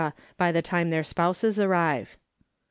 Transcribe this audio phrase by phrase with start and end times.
[0.35, 2.17] by the time their spouses arrive.